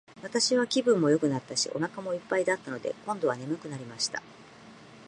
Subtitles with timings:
[0.23, 4.23] 私は気分もよくなったし、お腹も一ぱいだったので、今度は睡くなりました。